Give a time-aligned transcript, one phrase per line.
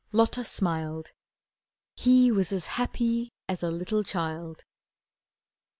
[0.11, 1.11] Lotta smiled,
[1.95, 4.65] He was as happy as a little child.